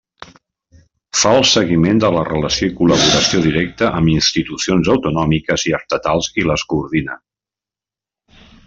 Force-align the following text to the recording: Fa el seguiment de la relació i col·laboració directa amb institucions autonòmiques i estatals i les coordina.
Fa 1.23 1.33
el 1.39 1.43
seguiment 1.49 2.01
de 2.03 2.09
la 2.15 2.23
relació 2.29 2.69
i 2.69 2.73
col·laboració 2.79 3.43
directa 3.45 3.93
amb 3.99 4.13
institucions 4.15 4.93
autonòmiques 4.97 5.69
i 5.73 5.79
estatals 5.83 6.35
i 6.43 6.51
les 6.53 6.69
coordina. 6.75 7.21